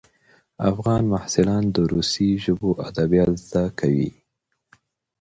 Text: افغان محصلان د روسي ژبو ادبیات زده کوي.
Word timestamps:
افغان 0.71 1.03
محصلان 1.13 1.63
د 1.75 1.77
روسي 1.91 2.29
ژبو 2.43 2.69
ادبیات 2.87 3.33
زده 3.47 3.65
کوي. 3.79 4.11